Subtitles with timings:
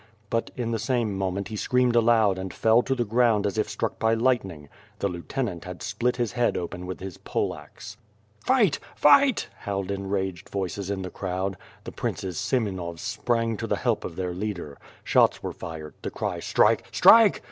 [0.31, 3.69] But in the same moment, he screamed aloud and fell to the ground as if
[3.69, 4.67] struck by lierhtning.
[4.97, 7.97] The lieutenant had split his head open with his poleaxe.
[8.43, 8.79] "Fight!
[8.95, 11.55] Fight!" howled enraged voices in the crowd.
[11.83, 11.95] The 124 ^/^^ P'f^E AXD (^WORD.
[11.95, 12.37] prince's
[12.77, 14.79] semenovs sprang to the help of their leader.
[15.03, 16.87] Shots were fired; the cry "Strike!
[16.91, 17.39] Strike!"